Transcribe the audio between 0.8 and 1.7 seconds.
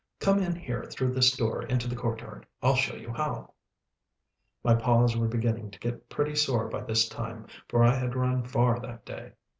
through this door